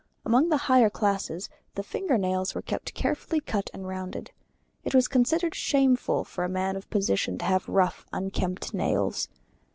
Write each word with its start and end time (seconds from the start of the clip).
Among 0.25 0.49
the 0.49 0.57
higher 0.65 0.89
classes 0.89 1.47
the 1.75 1.83
finger 1.83 2.17
nails 2.17 2.55
were 2.55 2.63
kept 2.63 2.95
carefully 2.95 3.39
cut 3.39 3.69
and 3.71 3.87
rounded. 3.87 4.31
It 4.83 4.95
was 4.95 5.07
considered 5.07 5.53
shameful 5.53 6.23
for 6.23 6.43
a 6.43 6.49
man 6.49 6.75
of 6.75 6.89
position 6.89 7.37
to 7.37 7.45
have 7.45 7.69
rough 7.69 8.07
unkempt 8.11 8.73
nails. 8.73 9.29